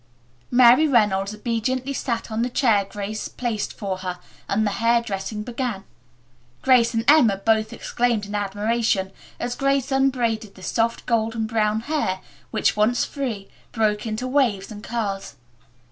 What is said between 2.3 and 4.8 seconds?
on the chair Grace placed for her and the